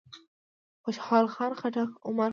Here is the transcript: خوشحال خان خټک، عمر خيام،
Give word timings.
خوشحال 0.83 1.25
خان 1.33 1.51
خټک، 1.59 1.89
عمر 2.07 2.21
خيام، 2.27 2.29